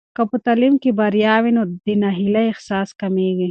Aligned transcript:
که 0.15 0.23
په 0.31 0.37
تعلیم 0.45 0.73
کې 0.81 0.89
بریا 0.99 1.35
وي، 1.43 1.51
نو 1.57 1.63
د 1.85 1.87
ناهیلۍ 2.03 2.45
احساس 2.51 2.89
کمېږي. 3.01 3.49